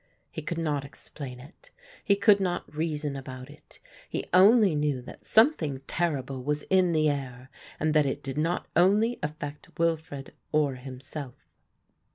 [0.31, 1.69] He could not explain it,
[2.03, 7.07] he could not reason about it, he only knew that something terrible was in the
[7.07, 11.35] air and that it did not only affect Wilfred or himself.